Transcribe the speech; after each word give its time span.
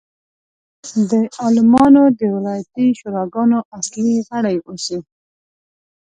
د 1.09 1.11
عالمانو 1.41 2.03
د 2.19 2.21
ولایتي 2.35 2.85
شوراګانو 2.99 3.57
اصلي 3.77 4.15
غړي 4.27 4.55
اوسي. 4.67 4.97